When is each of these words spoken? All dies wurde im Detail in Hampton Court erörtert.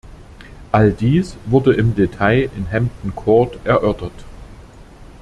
All 0.71 0.89
dies 0.93 1.37
wurde 1.45 1.75
im 1.75 1.93
Detail 1.93 2.49
in 2.57 2.71
Hampton 2.71 3.15
Court 3.15 3.59
erörtert. 3.63 4.25